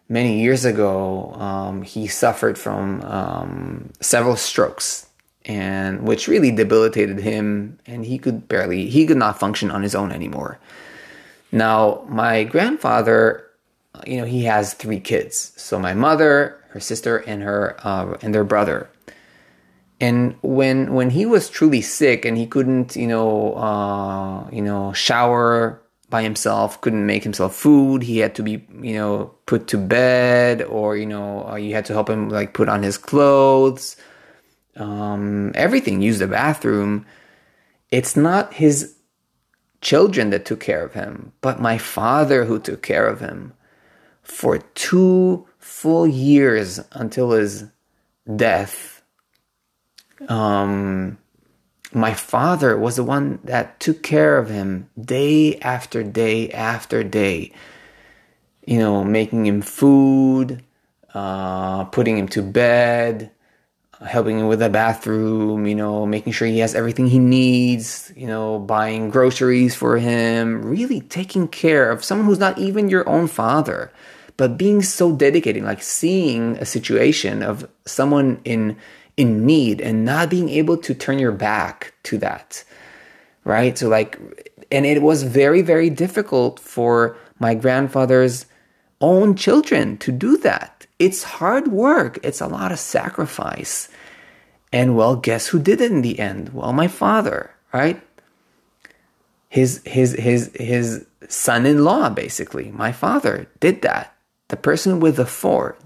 many 0.09 0.41
years 0.41 0.65
ago 0.65 1.33
um, 1.35 1.83
he 1.83 2.07
suffered 2.07 2.57
from 2.57 3.03
um, 3.03 3.91
several 4.01 4.37
strokes 4.37 5.09
and 5.45 6.07
which 6.07 6.29
really 6.29 6.51
debilitated 6.51 7.19
him 7.19 7.79
and 7.87 8.05
he 8.05 8.19
could 8.19 8.47
barely 8.49 8.89
he 8.89 9.07
could 9.07 9.17
not 9.17 9.39
function 9.39 9.71
on 9.71 9.83
his 9.83 9.95
own 9.95 10.13
anymore. 10.13 10.59
Now 11.53 12.05
my 12.09 12.45
grandfather 12.45 13.47
you 14.07 14.19
know 14.19 14.25
he 14.25 14.45
has 14.45 14.75
three 14.75 15.01
kids. 15.01 15.53
So 15.57 15.79
my 15.79 15.95
mother 15.95 16.57
her 16.71 16.81
sister 16.81 17.19
and 17.19 17.43
her 17.43 17.77
uh, 17.83 18.17
and 18.23 18.35
their 18.35 18.45
brother. 18.45 18.89
And 20.01 20.37
when 20.43 20.95
when 20.95 21.11
he 21.11 21.27
was 21.27 21.51
truly 21.51 21.81
sick 21.81 22.25
and 22.25 22.37
he 22.37 22.47
couldn't 22.47 22.97
you 22.97 23.07
know 23.07 23.55
uh, 23.55 24.49
you 24.51 24.63
know 24.63 24.93
shower 24.93 25.81
by 26.11 26.23
himself, 26.23 26.81
couldn't 26.81 27.07
make 27.07 27.23
himself 27.23 27.55
food. 27.55 28.03
He 28.03 28.19
had 28.19 28.35
to 28.35 28.43
be, 28.43 28.67
you 28.83 28.95
know, 28.95 29.33
put 29.47 29.69
to 29.69 29.79
bed, 29.79 30.61
or 30.63 30.97
you 30.97 31.07
know, 31.07 31.49
uh, 31.49 31.55
you 31.55 31.73
had 31.73 31.87
to 31.87 31.93
help 31.93 32.11
him 32.11 32.29
like 32.29 32.53
put 32.53 32.69
on 32.69 32.83
his 32.83 32.99
clothes, 32.99 33.97
um, 34.77 35.53
everything. 35.55 36.01
Use 36.01 36.19
the 36.19 36.27
bathroom. 36.27 37.07
It's 37.91 38.17
not 38.17 38.55
his 38.55 38.95
children 39.81 40.31
that 40.31 40.45
took 40.45 40.61
care 40.61 40.85
of 40.85 40.95
him, 40.95 41.33
but 41.41 41.61
my 41.61 41.79
father 41.79 42.45
who 42.45 42.59
took 42.59 42.83
care 42.83 43.07
of 43.07 43.21
him 43.21 43.53
for 44.23 44.59
two 44.59 45.47
full 45.59 46.07
years 46.07 46.81
until 46.93 47.33
his 47.33 47.65
death. 48.37 49.03
Um, 50.29 51.19
my 51.93 52.15
father 52.15 52.77
was 52.77 52.97
the 52.97 53.05
one 53.05 53.41
that 53.45 53.81
took 53.81 54.03
care 54.03 54.39
of 54.39 54.49
him 54.49 54.89
day 55.01 55.59
after 55.59 56.03
day 56.03 56.51
after 56.51 57.03
day. 57.03 57.53
You 58.67 58.79
know, 58.79 59.03
making 59.03 59.47
him 59.47 59.63
food, 59.63 60.63
uh, 61.15 61.85
putting 61.85 62.19
him 62.19 62.29
to 62.29 62.43
bed, 62.43 63.33
helping 64.07 64.39
him 64.39 64.49
with 64.49 64.61
the 64.61 64.71
bathroom, 64.71 65.67
you 65.67 65.75
know, 65.75 66.07
making 66.07 66.33
sure 66.33 66.49
he 66.49 66.61
has 66.61 66.75
everything 66.75 67.07
he 67.07 67.19
needs, 67.19 68.13
you 68.17 68.27
know, 68.27 68.59
buying 68.59 69.11
groceries 69.11 69.75
for 69.75 69.99
him, 69.99 70.63
really 70.63 71.03
taking 71.03 71.47
care 71.47 71.91
of 71.91 72.03
someone 72.03 72.27
who's 72.27 72.39
not 72.39 72.59
even 72.59 72.89
your 72.89 73.07
own 73.09 73.27
father, 73.27 73.93
but 74.39 74.57
being 74.57 74.81
so 74.81 75.13
dedicated, 75.13 75.63
like 75.63 75.83
seeing 75.83 76.57
a 76.57 76.65
situation 76.65 77.43
of 77.43 77.69
someone 77.85 78.41
in 78.45 78.77
in 79.17 79.45
need 79.45 79.83
and 79.83 80.05
not 80.05 80.31
being 80.31 80.49
able 80.49 80.79
to 80.79 80.95
turn 80.95 81.19
your 81.19 81.33
back 81.33 81.93
to 82.05 82.17
that. 82.17 82.65
Right? 83.45 83.77
So, 83.77 83.89
like, 83.89 84.19
and 84.71 84.87
it 84.87 85.03
was 85.03 85.25
very, 85.25 85.61
very 85.61 85.91
difficult 85.91 86.59
for 86.59 87.19
my 87.39 87.55
grandfather's 87.55 88.47
own 89.01 89.35
children 89.35 89.99
to 89.99 90.13
do 90.13 90.39
that. 90.39 90.80
It's 91.01 91.23
hard 91.25 91.69
work, 91.69 92.19
it's 92.23 92.43
a 92.43 92.47
lot 92.47 92.73
of 92.73 92.79
sacrifice. 92.79 93.89
And 94.71 94.97
well, 94.97 95.17
guess 95.17 95.49
who 95.49 95.59
did 95.59 95.81
it 95.81 95.91
in 95.91 96.03
the 96.03 96.21
end? 96.21 96.53
Well, 96.53 96.75
my 96.75 96.89
father, 96.89 97.51
right? 97.73 98.01
His 99.49 99.83
his 99.85 100.13
his 100.13 100.53
his 100.55 101.07
son-in-law 101.27 102.11
basically. 102.11 102.71
My 102.71 102.93
father 102.93 103.49
did 103.61 103.81
that. 103.83 104.15
The 104.49 104.57
person 104.57 105.01
with 105.01 105.17
the 105.17 105.27
four 105.27 105.77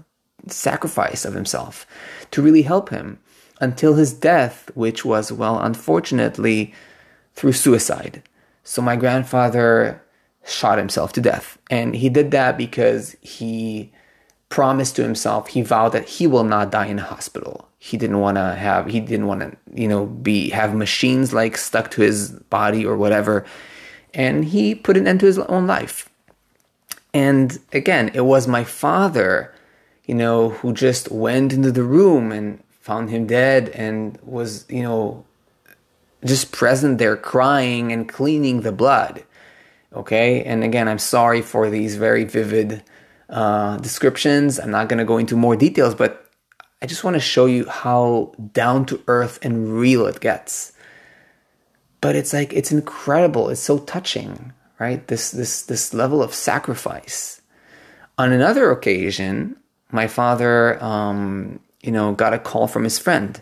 sacrifice 0.47 1.23
of 1.23 1.33
himself 1.33 1.87
to 2.31 2.41
really 2.41 2.63
help 2.63 2.89
him 2.89 3.17
until 3.61 3.93
his 3.93 4.11
death, 4.13 4.69
which 4.75 5.05
was, 5.05 5.31
well, 5.31 5.59
unfortunately, 5.59 6.73
through 7.35 7.53
suicide. 7.53 8.21
So 8.63 8.81
my 8.81 8.97
grandfather 8.97 10.01
shot 10.45 10.77
himself 10.77 11.13
to 11.13 11.21
death. 11.21 11.57
And 11.71 11.95
he 11.95 12.09
did 12.09 12.31
that 12.31 12.57
because 12.57 13.15
he 13.21 13.93
promised 14.49 14.95
to 14.95 15.03
himself, 15.03 15.49
he 15.49 15.61
vowed 15.61 15.91
that 15.93 16.07
he 16.07 16.27
will 16.27 16.43
not 16.43 16.71
die 16.71 16.85
in 16.85 16.99
a 16.99 17.03
hospital. 17.03 17.67
He 17.79 17.97
didn't 17.97 18.19
want 18.19 18.37
to 18.37 18.55
have, 18.55 18.87
he 18.87 18.99
didn't 18.99 19.27
want 19.27 19.41
to, 19.41 19.57
you 19.73 19.87
know, 19.87 20.05
be, 20.05 20.49
have 20.49 20.75
machines 20.75 21.33
like 21.33 21.57
stuck 21.57 21.91
to 21.91 22.01
his 22.01 22.31
body 22.31 22.85
or 22.85 22.97
whatever. 22.97 23.45
And 24.13 24.45
he 24.45 24.75
put 24.75 24.97
an 24.97 25.07
end 25.07 25.19
to 25.21 25.25
his 25.25 25.39
own 25.39 25.67
life. 25.67 26.09
And 27.13 27.59
again, 27.73 28.11
it 28.13 28.25
was 28.25 28.47
my 28.47 28.63
father, 28.63 29.53
you 30.05 30.15
know, 30.15 30.49
who 30.49 30.73
just 30.73 31.11
went 31.11 31.53
into 31.53 31.71
the 31.71 31.83
room 31.83 32.31
and 32.31 32.63
found 32.81 33.09
him 33.09 33.25
dead 33.25 33.69
and 33.69 34.19
was, 34.23 34.65
you 34.69 34.83
know, 34.83 35.25
just 36.23 36.51
present 36.51 36.97
there 36.97 37.15
crying 37.15 37.91
and 37.91 38.09
cleaning 38.09 38.61
the 38.61 38.71
blood. 38.71 39.23
Okay, 39.93 40.43
and 40.43 40.63
again, 40.63 40.87
I'm 40.89 40.99
sorry 40.99 41.41
for 41.41 41.69
these 41.69 41.95
very 41.95 42.25
vivid 42.25 42.83
uh, 43.29 43.77
descriptions. 43.77 44.59
I'm 44.59 44.71
not 44.71 44.89
going 44.89 44.99
to 44.99 45.05
go 45.05 45.17
into 45.17 45.35
more 45.35 45.55
details, 45.55 45.95
but 45.95 46.29
I 46.81 46.85
just 46.85 47.03
want 47.03 47.15
to 47.15 47.19
show 47.19 47.45
you 47.45 47.67
how 47.67 48.33
down 48.53 48.85
to 48.87 49.01
earth 49.07 49.39
and 49.41 49.77
real 49.77 50.05
it 50.05 50.19
gets. 50.19 50.73
But 52.01 52.15
it's 52.15 52.33
like 52.33 52.53
it's 52.53 52.71
incredible. 52.71 53.49
It's 53.49 53.61
so 53.61 53.79
touching, 53.79 54.53
right? 54.79 55.05
This 55.07 55.31
this 55.31 55.63
this 55.63 55.93
level 55.93 56.21
of 56.21 56.33
sacrifice. 56.33 57.41
On 58.17 58.31
another 58.31 58.71
occasion, 58.71 59.57
my 59.91 60.07
father 60.07 60.81
um, 60.83 61.59
you 61.85 61.91
know, 61.91 62.13
got 62.13 62.33
a 62.33 62.39
call 62.39 62.67
from 62.67 62.83
his 62.83 62.97
friend 62.97 63.41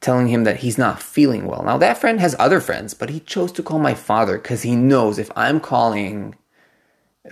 telling 0.00 0.28
him 0.28 0.44
that 0.44 0.58
he's 0.58 0.76
not 0.76 1.02
feeling 1.02 1.46
well. 1.46 1.62
Now, 1.62 1.78
that 1.78 1.98
friend 1.98 2.20
has 2.20 2.36
other 2.38 2.60
friends, 2.60 2.92
but 2.92 3.10
he 3.10 3.20
chose 3.20 3.52
to 3.52 3.62
call 3.62 3.78
my 3.78 3.94
father 3.94 4.38
because 4.38 4.62
he 4.62 4.76
knows 4.76 5.18
if 5.18 5.30
I'm 5.36 5.60
calling 5.60 6.34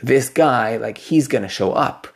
this 0.02 0.28
guy, 0.28 0.76
like 0.76 0.98
he's 0.98 1.28
gonna 1.28 1.48
show 1.48 1.72
up. 1.72 2.08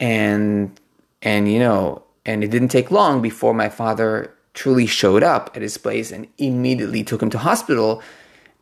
And, 0.00 0.78
and, 1.22 1.50
you 1.50 1.58
know, 1.58 2.02
and 2.24 2.44
it 2.44 2.50
didn't 2.50 2.68
take 2.68 2.90
long 2.90 3.22
before 3.22 3.54
my 3.54 3.68
father 3.68 4.34
truly 4.54 4.86
showed 4.86 5.22
up 5.22 5.50
at 5.54 5.62
his 5.62 5.78
place 5.78 6.10
and 6.10 6.26
immediately 6.36 7.04
took 7.04 7.22
him 7.22 7.30
to 7.30 7.38
hospital. 7.38 8.02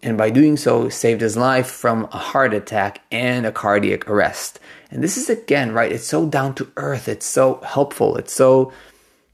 And 0.03 0.17
by 0.17 0.31
doing 0.31 0.57
so, 0.57 0.88
saved 0.88 1.21
his 1.21 1.37
life 1.37 1.67
from 1.67 2.05
a 2.12 2.19
heart 2.19 2.55
attack 2.55 3.03
and 3.11 3.47
a 3.47 3.53
cardiac 3.53 4.09
arrest. 4.09 4.61
And 4.91 5.03
this 5.03 5.17
is 5.17 5.29
again, 5.29 5.73
right? 5.73 5.91
It's 5.91 6.07
so 6.07 6.26
down 6.26 6.55
to 6.57 6.71
earth. 6.76 7.09
It's 7.09 7.26
so 7.26 7.61
helpful. 7.65 8.17
It's 8.17 8.33
so 8.33 8.73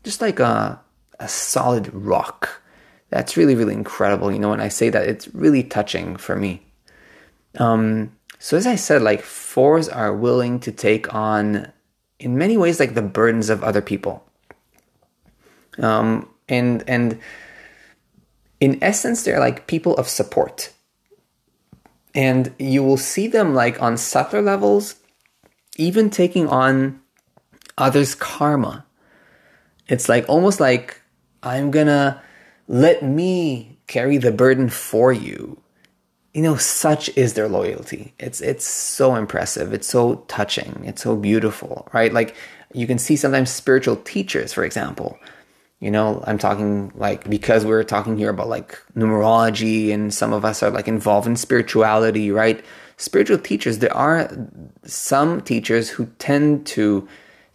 just 0.02 0.21
like 0.21 0.40
a, 0.40 0.81
a 1.19 1.28
solid 1.28 1.92
rock. 1.92 2.62
That's 3.11 3.37
really, 3.37 3.54
really 3.54 3.75
incredible. 3.75 4.33
You 4.33 4.38
know, 4.38 4.50
when 4.50 4.61
I 4.61 4.69
say 4.69 4.88
that, 4.88 5.07
it's 5.07 5.28
really 5.35 5.62
touching 5.62 6.16
for 6.16 6.37
me. 6.37 6.64
Um, 7.59 8.16
so 8.42 8.56
as 8.56 8.66
I 8.66 8.75
said, 8.75 9.02
like 9.02 9.22
fours 9.22 9.88
are 9.88 10.12
willing 10.12 10.58
to 10.66 10.72
take 10.72 11.14
on, 11.14 11.70
in 12.18 12.37
many 12.37 12.56
ways, 12.56 12.80
like 12.80 12.94
the 12.94 13.00
burdens 13.00 13.49
of 13.49 13.62
other 13.62 13.80
people. 13.80 14.26
Um, 15.78 16.28
and 16.49 16.82
and 16.88 17.20
in 18.58 18.82
essence, 18.82 19.22
they're 19.22 19.38
like 19.38 19.68
people 19.68 19.94
of 19.94 20.08
support. 20.08 20.72
And 22.16 22.52
you 22.58 22.82
will 22.82 22.96
see 22.96 23.28
them 23.28 23.54
like 23.54 23.80
on 23.80 23.96
subtler 23.96 24.42
levels, 24.42 24.96
even 25.76 26.11
taking 26.11 26.49
on 26.49 27.00
others' 27.78 28.16
karma. 28.16 28.84
It's 29.87 30.08
like 30.08 30.28
almost 30.28 30.58
like 30.58 31.00
I'm 31.44 31.70
gonna 31.70 32.20
let 32.66 33.04
me 33.04 33.78
carry 33.87 34.18
the 34.18 34.32
burden 34.32 34.68
for 34.68 35.12
you. 35.12 35.62
You 36.33 36.43
know, 36.43 36.57
such 36.57 37.11
is 37.17 37.35
their 37.35 37.49
loyalty. 37.49 38.15
It's 38.19 38.41
it's 38.41 38.65
so 38.65 39.15
impressive. 39.17 39.73
It's 39.75 39.87
so 39.87 40.17
touching. 40.29 40.83
It's 40.85 41.03
so 41.03 41.15
beautiful, 41.17 41.89
right? 41.93 42.12
Like 42.12 42.35
you 42.73 42.87
can 42.87 42.99
see 42.99 43.17
sometimes 43.17 43.51
spiritual 43.51 43.97
teachers, 43.97 44.53
for 44.53 44.65
example. 44.65 45.19
You 45.81 45.91
know, 45.91 46.23
I'm 46.27 46.39
talking 46.39 46.93
like 46.95 47.29
because 47.29 47.67
we're 47.67 47.83
talking 47.83 48.17
here 48.17 48.31
about 48.31 48.49
like 48.49 48.79
numerology 48.97 49.93
and 49.93 50.15
some 50.15 50.33
of 50.33 50.45
us 50.45 50.62
are 50.62 50.71
like 50.71 50.89
involved 50.89 51.27
in 51.27 51.37
spirituality, 51.37 52.31
right? 52.31 52.65
Spiritual 52.97 53.39
teachers, 53.39 53.81
there 53.81 53.95
are 53.95 54.31
some 54.85 55.41
teachers 55.41 55.91
who 55.91 56.07
tend 56.19 56.67
to 56.69 57.09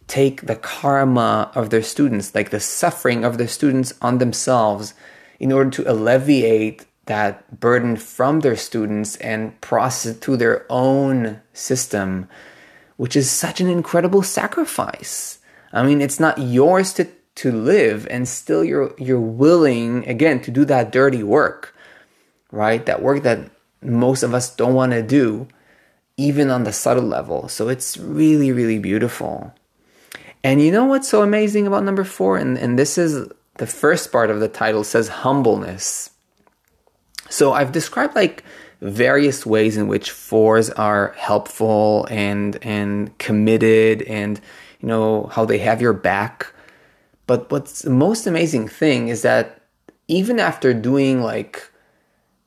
take 0.08 0.42
the 0.42 0.56
karma 0.56 1.50
of 1.54 1.70
their 1.70 1.82
students, 1.82 2.34
like 2.34 2.50
the 2.50 2.60
suffering 2.60 3.24
of 3.24 3.38
their 3.38 3.48
students 3.48 3.94
on 4.02 4.18
themselves 4.18 4.94
in 5.40 5.50
order 5.50 5.70
to 5.70 5.90
alleviate 5.90 6.84
that 7.08 7.58
burden 7.58 7.96
from 7.96 8.40
their 8.40 8.56
students 8.56 9.16
and 9.16 9.58
process 9.60 10.12
it 10.12 10.20
through 10.20 10.36
their 10.36 10.64
own 10.70 11.40
system, 11.52 12.28
which 12.96 13.16
is 13.16 13.30
such 13.30 13.60
an 13.60 13.68
incredible 13.68 14.22
sacrifice. 14.22 15.38
I 15.72 15.82
mean, 15.82 16.00
it's 16.00 16.20
not 16.20 16.38
yours 16.38 16.92
to, 16.94 17.08
to 17.36 17.50
live, 17.52 18.06
and 18.10 18.28
still 18.28 18.62
you're 18.62 18.94
you're 18.98 19.20
willing 19.20 20.06
again 20.06 20.40
to 20.42 20.50
do 20.50 20.64
that 20.66 20.92
dirty 20.92 21.22
work, 21.22 21.74
right? 22.52 22.84
That 22.86 23.02
work 23.02 23.22
that 23.24 23.50
most 23.82 24.22
of 24.22 24.34
us 24.34 24.54
don't 24.54 24.74
want 24.74 24.92
to 24.92 25.02
do, 25.02 25.48
even 26.16 26.50
on 26.50 26.64
the 26.64 26.72
subtle 26.72 27.04
level. 27.04 27.48
So 27.48 27.68
it's 27.68 27.96
really, 27.96 28.52
really 28.52 28.78
beautiful. 28.78 29.54
And 30.44 30.62
you 30.62 30.70
know 30.70 30.84
what's 30.84 31.08
so 31.08 31.22
amazing 31.22 31.66
about 31.66 31.84
number 31.84 32.04
four? 32.04 32.36
And, 32.36 32.56
and 32.58 32.78
this 32.78 32.96
is 32.96 33.28
the 33.58 33.66
first 33.66 34.12
part 34.12 34.30
of 34.30 34.40
the 34.40 34.48
title 34.48 34.84
says 34.84 35.08
humbleness. 35.08 36.10
So 37.28 37.52
I've 37.52 37.72
described 37.72 38.14
like 38.14 38.44
various 38.80 39.44
ways 39.44 39.76
in 39.76 39.88
which 39.88 40.10
fours 40.10 40.70
are 40.70 41.14
helpful 41.16 42.06
and 42.10 42.58
and 42.62 43.16
committed 43.18 44.02
and 44.02 44.40
you 44.80 44.88
know 44.88 45.24
how 45.32 45.44
they 45.44 45.58
have 45.58 45.82
your 45.82 45.92
back. 45.92 46.52
But 47.26 47.50
what's 47.50 47.82
the 47.82 47.90
most 47.90 48.26
amazing 48.26 48.68
thing 48.68 49.08
is 49.08 49.22
that 49.22 49.60
even 50.06 50.40
after 50.40 50.72
doing 50.72 51.22
like 51.22 51.70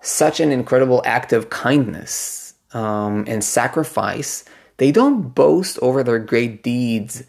such 0.02 0.40
an 0.40 0.52
incredible 0.52 1.04
act 1.06 1.32
of 1.32 1.52
kindness 1.52 2.56
um, 2.74 3.26
and 3.28 3.44
sacrifice, 3.44 4.44
they 4.78 4.92
don't 4.92 5.36
boast 5.36 5.78
over 5.82 6.02
their 6.04 6.18
great 6.18 6.64
deeds 6.64 7.24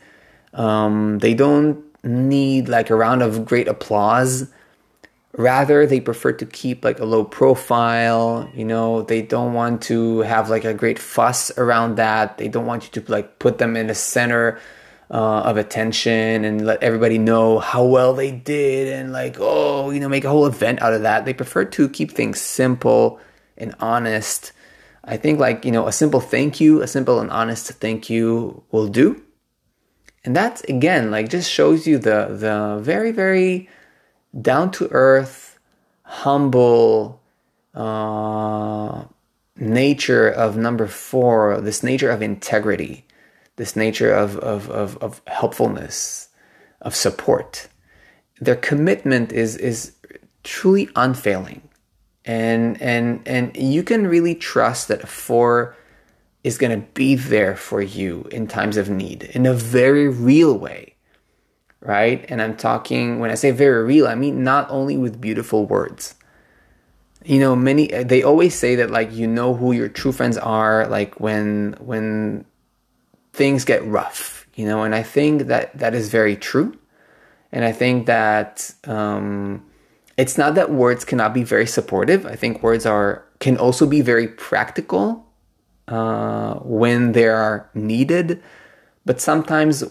um, 0.54 1.18
they 1.18 1.34
don't 1.34 1.82
need 2.04 2.68
like 2.68 2.90
a 2.90 2.94
round 2.94 3.22
of 3.22 3.44
great 3.44 3.68
applause. 3.68 4.50
Rather, 5.34 5.86
they 5.86 6.00
prefer 6.00 6.32
to 6.32 6.44
keep 6.44 6.84
like 6.84 7.00
a 7.00 7.04
low 7.04 7.24
profile. 7.24 8.50
You 8.54 8.66
know, 8.66 9.02
they 9.02 9.22
don't 9.22 9.54
want 9.54 9.82
to 9.82 10.20
have 10.20 10.50
like 10.50 10.64
a 10.64 10.74
great 10.74 10.98
fuss 10.98 11.50
around 11.56 11.96
that. 11.96 12.36
They 12.36 12.48
don't 12.48 12.66
want 12.66 12.84
you 12.84 13.02
to 13.02 13.10
like 13.12 13.38
put 13.38 13.58
them 13.58 13.76
in 13.76 13.86
the 13.86 13.94
center 13.94 14.60
uh, 15.10 15.40
of 15.40 15.56
attention 15.56 16.44
and 16.44 16.66
let 16.66 16.82
everybody 16.82 17.16
know 17.18 17.58
how 17.58 17.84
well 17.84 18.12
they 18.14 18.30
did 18.30 18.92
and 18.92 19.12
like, 19.12 19.36
oh, 19.38 19.90
you 19.90 20.00
know, 20.00 20.08
make 20.08 20.24
a 20.24 20.28
whole 20.28 20.46
event 20.46 20.82
out 20.82 20.92
of 20.92 21.02
that. 21.02 21.24
They 21.24 21.34
prefer 21.34 21.64
to 21.64 21.88
keep 21.88 22.10
things 22.10 22.40
simple 22.40 23.18
and 23.56 23.74
honest. 23.80 24.52
I 25.04 25.16
think 25.16 25.40
like, 25.40 25.64
you 25.64 25.72
know, 25.72 25.86
a 25.86 25.92
simple 25.92 26.20
thank 26.20 26.60
you, 26.60 26.82
a 26.82 26.86
simple 26.86 27.20
and 27.20 27.30
honest 27.30 27.70
thank 27.72 28.10
you 28.10 28.62
will 28.70 28.88
do 28.88 29.22
and 30.24 30.36
that's 30.36 30.62
again 30.62 31.10
like 31.10 31.28
just 31.28 31.50
shows 31.50 31.86
you 31.86 31.98
the 31.98 32.28
the 32.30 32.78
very 32.80 33.10
very 33.10 33.68
down 34.40 34.70
to 34.72 34.88
earth 34.90 35.58
humble 36.04 37.20
uh, 37.74 39.04
nature 39.56 40.28
of 40.28 40.56
number 40.56 40.86
four 40.86 41.60
this 41.60 41.82
nature 41.82 42.10
of 42.10 42.22
integrity 42.22 43.04
this 43.56 43.76
nature 43.76 44.12
of, 44.12 44.38
of, 44.38 44.70
of, 44.70 44.96
of 44.98 45.20
helpfulness 45.26 46.28
of 46.80 46.94
support. 46.94 47.68
Their 48.40 48.56
commitment 48.56 49.32
is 49.32 49.56
is 49.56 49.92
truly 50.42 50.88
unfailing. 50.96 51.62
And 52.24 52.80
and 52.80 53.22
and 53.26 53.56
you 53.56 53.82
can 53.82 54.06
really 54.06 54.34
trust 54.34 54.88
that 54.88 55.02
a 55.02 55.06
four 55.06 55.76
is 56.44 56.58
going 56.58 56.72
to 56.72 56.86
be 56.88 57.14
there 57.14 57.56
for 57.56 57.80
you 57.82 58.26
in 58.32 58.48
times 58.48 58.76
of 58.76 58.88
need 58.88 59.24
in 59.24 59.46
a 59.46 59.54
very 59.54 60.08
real 60.08 60.58
way, 60.58 60.96
right? 61.82 62.24
And 62.28 62.40
I'm 62.40 62.56
talking, 62.56 63.18
when 63.18 63.30
I 63.30 63.34
say 63.34 63.50
very 63.50 63.84
real, 63.84 64.06
I 64.06 64.14
mean 64.14 64.42
not 64.44 64.70
only 64.70 64.96
with 64.96 65.20
beautiful 65.20 65.66
words. 65.66 66.14
You 67.24 67.38
know, 67.38 67.54
many 67.54 67.86
they 67.86 68.22
always 68.24 68.54
say 68.54 68.74
that 68.76 68.90
like 68.90 69.12
you 69.12 69.28
know 69.28 69.54
who 69.54 69.72
your 69.72 69.88
true 69.88 70.10
friends 70.10 70.36
are 70.36 70.88
like 70.88 71.20
when 71.20 71.76
when 71.78 72.44
things 73.32 73.64
get 73.64 73.84
rough, 73.84 74.46
you 74.54 74.66
know, 74.66 74.82
and 74.82 74.94
I 74.94 75.02
think 75.02 75.46
that 75.46 75.76
that 75.78 75.94
is 75.94 76.08
very 76.10 76.36
true. 76.36 76.76
And 77.52 77.64
I 77.64 77.72
think 77.72 78.06
that 78.06 78.74
um, 78.84 79.64
it's 80.16 80.36
not 80.36 80.54
that 80.54 80.70
words 80.70 81.04
cannot 81.04 81.32
be 81.32 81.44
very 81.44 81.66
supportive. 81.66 82.26
I 82.26 82.34
think 82.34 82.62
words 82.62 82.86
are 82.86 83.24
can 83.38 83.56
also 83.56 83.86
be 83.86 84.00
very 84.00 84.28
practical 84.28 85.26
uh, 85.88 86.54
when 86.60 87.12
they 87.12 87.26
are 87.26 87.68
needed, 87.74 88.42
but 89.04 89.20
sometimes, 89.20 89.84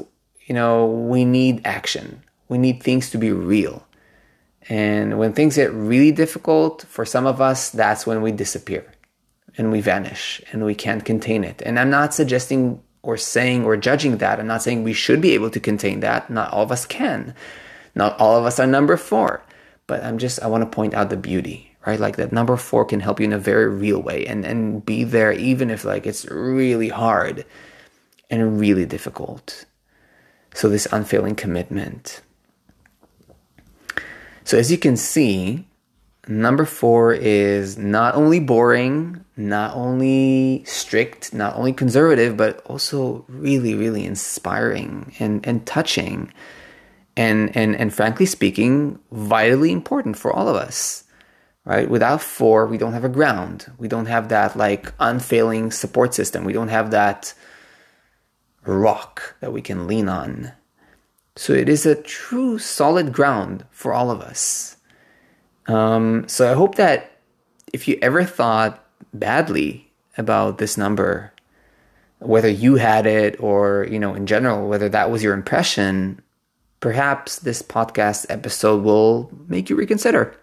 you 0.52 0.56
know, 0.56 0.86
we 0.86 1.24
need 1.24 1.62
action. 1.64 2.22
We 2.50 2.58
need 2.58 2.84
things 2.84 3.10
to 3.12 3.18
be 3.18 3.32
real. 3.32 3.88
And 4.68 5.18
when 5.18 5.32
things 5.32 5.56
get 5.56 5.72
really 5.72 6.12
difficult, 6.12 6.82
for 6.90 7.06
some 7.06 7.26
of 7.26 7.40
us, 7.40 7.70
that's 7.70 8.06
when 8.06 8.22
we 8.22 8.34
disappear 8.34 8.84
and 9.58 9.72
we 9.72 9.80
vanish 9.80 10.42
and 10.52 10.66
we 10.66 10.76
can't 10.76 11.06
contain 11.06 11.46
it. 11.46 11.62
And 11.66 11.80
I'm 11.80 11.90
not 11.90 12.14
suggesting 12.14 12.84
or 13.02 13.16
saying 13.16 13.64
or 13.64 13.78
judging 13.78 14.18
that. 14.18 14.42
I'm 14.42 14.48
not 14.48 14.62
saying 14.62 14.84
we 14.84 14.92
should 14.92 15.22
be 15.22 15.32
able 15.32 15.52
to 15.52 15.60
contain 15.62 16.02
that. 16.02 16.30
Not 16.30 16.52
all 16.52 16.64
of 16.64 16.72
us 16.74 16.86
can. 16.86 17.34
Not 17.96 18.20
all 18.20 18.36
of 18.36 18.44
us 18.44 18.60
are 18.60 18.68
number 18.68 18.98
four. 18.98 19.42
But 19.88 20.04
I'm 20.04 20.18
just, 20.18 20.42
I 20.42 20.48
want 20.48 20.66
to 20.66 20.76
point 20.76 20.94
out 20.94 21.10
the 21.10 21.16
beauty 21.16 21.70
right? 21.86 22.00
Like 22.00 22.18
that 22.18 22.34
number 22.34 22.58
four 22.58 22.84
can 22.84 23.00
help 23.00 23.22
you 23.22 23.26
in 23.26 23.32
a 23.34 23.40
very 23.40 23.70
real 23.70 24.02
way 24.02 24.28
and, 24.28 24.44
and 24.44 24.86
be 24.86 25.06
there 25.06 25.32
even 25.32 25.70
if 25.70 25.86
like 25.86 26.06
it's 26.06 26.26
really 26.26 26.90
hard 26.90 27.46
and 28.30 28.60
really 28.60 28.86
difficult. 28.86 29.66
So 30.54 30.70
this 30.70 30.88
unfailing 30.92 31.36
commitment. 31.36 32.22
So 34.44 34.58
as 34.58 34.72
you 34.72 34.78
can 34.78 34.98
see, 34.98 35.68
number 36.28 36.66
four 36.66 37.14
is 37.14 37.78
not 37.78 38.16
only 38.16 38.40
boring, 38.40 39.24
not 39.38 39.76
only 39.76 40.64
strict, 40.66 41.34
not 41.34 41.56
only 41.56 41.74
conservative, 41.74 42.36
but 42.36 42.66
also 42.66 43.26
really, 43.28 43.76
really 43.76 44.06
inspiring 44.06 45.14
and, 45.20 45.46
and 45.48 45.66
touching. 45.66 46.34
And, 47.16 47.56
and, 47.56 47.76
and 47.76 47.94
frankly 47.94 48.26
speaking, 48.26 49.00
vitally 49.12 49.72
important 49.72 50.18
for 50.18 50.32
all 50.32 50.48
of 50.48 50.56
us 50.56 51.06
right? 51.66 51.90
Without 51.90 52.22
four, 52.22 52.66
we 52.66 52.78
don't 52.78 52.94
have 52.94 53.04
a 53.04 53.10
ground. 53.10 53.72
We 53.78 53.88
don't 53.88 54.08
have 54.08 54.30
that 54.30 54.56
like 54.56 54.94
unfailing 55.00 55.72
support 55.72 56.14
system. 56.14 56.44
We 56.44 56.54
don't 56.54 56.70
have 56.70 56.92
that 56.92 57.34
rock 58.66 59.36
that 59.40 59.54
we 59.54 59.62
can 59.62 59.88
lean 59.88 60.10
on. 60.10 60.52
So 61.36 61.54
it 61.54 61.70
is 61.70 61.86
a 61.86 61.96
true 61.96 62.60
solid 62.60 63.14
ground 63.14 63.66
for 63.72 63.94
all 63.94 64.12
of 64.12 64.22
us. 64.22 64.78
Um, 65.68 66.28
so 66.28 66.52
I 66.52 66.56
hope 66.56 66.76
that 66.76 67.20
if 67.74 67.88
you 67.88 67.98
ever 68.02 68.24
thought 68.24 68.84
badly 69.14 69.92
about 70.18 70.58
this 70.58 70.78
number, 70.78 71.32
whether 72.20 72.50
you 72.50 72.76
had 72.76 73.06
it 73.06 73.42
or 73.42 73.88
you 73.90 74.00
know 74.00 74.14
in 74.14 74.28
general, 74.28 74.68
whether 74.68 74.90
that 74.90 75.10
was 75.10 75.24
your 75.24 75.34
impression, 75.34 76.22
perhaps 76.82 77.40
this 77.40 77.62
podcast 77.62 78.26
episode 78.30 78.84
will 78.84 79.32
make 79.48 79.70
you 79.70 79.76
reconsider. 79.76 80.36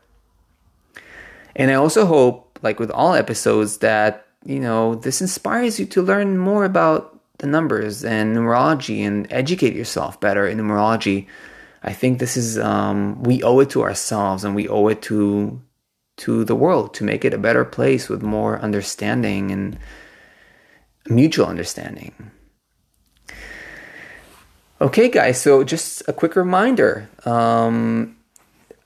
And 1.55 1.71
I 1.71 1.75
also 1.75 2.07
hope, 2.07 2.59
like 2.63 2.79
with 2.79 2.91
all 2.91 3.15
episodes, 3.15 3.79
that, 3.79 4.27
you 4.45 4.61
know, 4.61 4.95
this 4.95 5.21
inspires 5.21 5.79
you 5.79 5.87
to 5.87 6.03
learn 6.03 6.39
more 6.39 6.65
about 6.65 7.18
the 7.39 7.47
numbers 7.47 8.05
and 8.05 8.37
numerology 8.37 9.01
and 9.01 9.27
educate 9.31 9.75
yourself 9.75 10.21
better 10.21 10.47
in 10.47 10.59
numerology. 10.59 11.27
I 11.83 11.93
think 11.93 12.19
this 12.19 12.37
is, 12.37 12.59
um, 12.59 13.23
we 13.23 13.43
owe 13.43 13.61
it 13.61 13.71
to 13.71 13.83
ourselves 13.83 14.45
and 14.45 14.55
we 14.55 14.69
owe 14.69 14.89
it 14.89 15.03
to, 15.03 15.61
to 16.19 16.45
the 16.45 16.57
world 16.57 16.95
to 16.95 17.05
make 17.05 17.25
it 17.25 17.33
a 17.33 17.39
better 17.39 17.65
place 17.65 18.09
with 18.09 18.23
more 18.23 18.59
understanding 18.59 19.53
and 19.53 19.79
mutual 21.09 21.47
understanding. 21.47 22.31
Okay, 24.81 25.09
guys, 25.09 25.41
so 25.41 25.65
just 25.65 26.03
a 26.09 26.13
quick 26.13 26.37
reminder. 26.37 27.09
Um, 27.25 28.17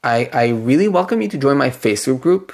I, 0.04 0.28
I 0.32 0.48
really 0.48 0.88
welcome 0.88 1.20
you 1.22 1.28
to 1.28 1.38
join 1.38 1.56
my 1.56 1.70
Facebook 1.70 2.20
group. 2.20 2.52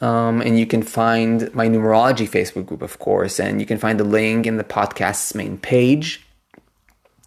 Um, 0.00 0.42
and 0.42 0.58
you 0.58 0.66
can 0.66 0.82
find 0.82 1.52
my 1.54 1.68
numerology 1.68 2.28
Facebook 2.28 2.66
group, 2.66 2.82
of 2.82 2.98
course, 2.98 3.40
and 3.40 3.60
you 3.60 3.66
can 3.66 3.78
find 3.78 3.98
the 3.98 4.04
link 4.04 4.46
in 4.46 4.58
the 4.58 4.64
podcast's 4.64 5.34
main 5.34 5.56
page. 5.56 6.22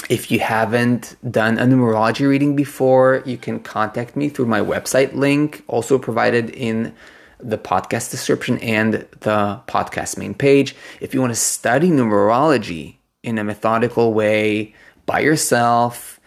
If 0.08 0.32
you 0.32 0.40
haven't 0.40 1.18
done 1.30 1.58
a 1.58 1.66
numerology 1.66 2.28
reading 2.28 2.56
before, 2.56 3.22
you 3.26 3.38
can 3.38 3.60
contact 3.60 4.16
me 4.16 4.30
through 4.30 4.46
my 4.46 4.62
website 4.62 5.14
link, 5.14 5.64
also 5.68 5.98
provided 5.98 6.52
in 6.52 6.94
the 7.40 7.58
podcast 7.58 8.12
description 8.12 8.60
and 8.60 9.06
the 9.22 9.62
podcast 9.68 10.18
main 10.18 10.34
page. 10.34 10.76
If 11.02 11.14
you 11.14 11.22
want 11.22 11.32
to 11.32 11.40
study 11.40 11.90
numerology 11.90 12.98
in 13.24 13.38
a 13.38 13.44
methodical 13.44 14.14
way 14.14 14.76
by 15.06 15.20
yourself, 15.22 16.19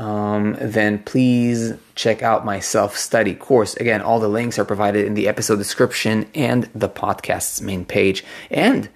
um, 0.00 0.56
then 0.58 1.00
please 1.00 1.74
check 1.94 2.22
out 2.22 2.42
my 2.46 2.58
self 2.58 2.96
study 2.96 3.34
course. 3.34 3.74
Again, 3.76 4.00
all 4.00 4.18
the 4.18 4.28
links 4.28 4.58
are 4.58 4.64
provided 4.64 5.04
in 5.04 5.12
the 5.12 5.28
episode 5.28 5.56
description 5.56 6.26
and 6.34 6.70
the 6.74 6.88
podcast's 6.88 7.60
main 7.60 7.84
page. 7.84 8.24
And 8.50 8.88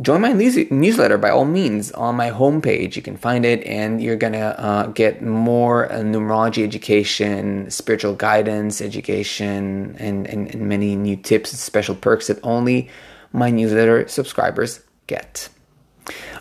join 0.00 0.22
my 0.22 0.32
newsletter 0.32 1.18
by 1.18 1.28
all 1.28 1.44
means 1.44 1.92
on 1.92 2.16
my 2.16 2.30
homepage. 2.30 2.96
You 2.96 3.02
can 3.02 3.18
find 3.18 3.44
it, 3.44 3.62
and 3.64 4.02
you're 4.02 4.16
gonna 4.16 4.54
uh, 4.56 4.86
get 4.86 5.20
more 5.20 5.92
uh, 5.92 5.96
numerology 5.98 6.64
education, 6.64 7.70
spiritual 7.70 8.14
guidance 8.14 8.80
education, 8.80 9.94
and, 9.98 10.26
and, 10.26 10.54
and 10.54 10.62
many 10.66 10.96
new 10.96 11.16
tips 11.16 11.52
and 11.52 11.58
special 11.58 11.94
perks 11.94 12.28
that 12.28 12.40
only 12.42 12.88
my 13.34 13.50
newsletter 13.50 14.08
subscribers 14.08 14.80
get. 15.06 15.50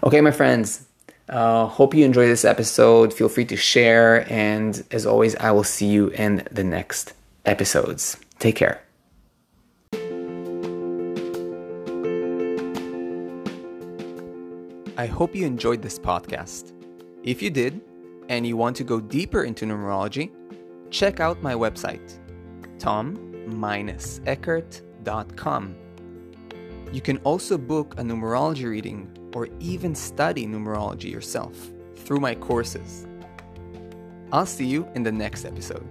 Okay, 0.06 0.22
my 0.22 0.32
friends, 0.32 0.86
uh, 1.30 1.68
hope 1.68 1.94
you 1.94 2.06
enjoy 2.06 2.28
this 2.28 2.44
episode. 2.44 3.14
Feel 3.14 3.30
free 3.30 3.46
to 3.46 3.56
share. 3.56 4.32
And 4.32 4.84
as 4.92 5.06
always, 5.06 5.36
I 5.36 5.52
will 5.52 5.64
see 5.64 5.88
you 5.88 6.08
in 6.10 6.48
the 6.52 6.64
next 6.64 7.14
episodes. 7.46 8.18
Take 8.40 8.56
care. 8.56 8.82
I 14.98 15.06
hope 15.06 15.36
you 15.36 15.46
enjoyed 15.46 15.82
this 15.82 15.98
podcast. 15.98 16.74
If 17.24 17.42
you 17.42 17.50
did, 17.50 17.80
and 18.30 18.46
you 18.46 18.56
want 18.56 18.76
to 18.78 18.84
go 18.84 19.00
deeper 19.00 19.44
into 19.44 19.66
numerology, 19.66 20.30
check 20.92 21.20
out 21.20 21.42
my 21.42 21.54
website, 21.54 22.20
tom-eckert.com. 22.78 25.76
You 26.92 27.02
can 27.02 27.18
also 27.18 27.58
book 27.58 27.96
a 27.98 28.04
numerology 28.04 28.70
reading 28.70 29.12
or 29.34 29.48
even 29.60 29.96
study 29.96 30.46
numerology 30.46 31.12
yourself 31.12 31.56
through 31.96 32.20
my 32.20 32.36
courses. 32.36 33.08
I'll 34.32 34.46
see 34.46 34.66
you 34.66 34.88
in 34.96 35.04
the 35.04 35.12
next 35.12 35.46
episode. 35.46 35.86